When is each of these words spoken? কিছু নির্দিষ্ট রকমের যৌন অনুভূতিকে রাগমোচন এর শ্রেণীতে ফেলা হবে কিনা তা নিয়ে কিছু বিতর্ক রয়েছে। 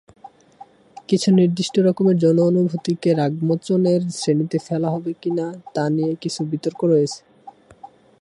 কিছু 1.09 1.29
নির্দিষ্ট 1.31 1.75
রকমের 1.79 2.15
যৌন 2.17 2.37
অনুভূতিকে 2.49 3.09
রাগমোচন 3.13 3.81
এর 3.85 4.01
শ্রেণীতে 4.11 4.57
ফেলা 4.59 4.89
হবে 4.89 5.11
কিনা 5.21 5.45
তা 5.75 5.83
নিয়ে 5.89 6.13
কিছু 6.15 6.41
বিতর্ক 6.51 6.79
রয়েছে। 6.83 7.19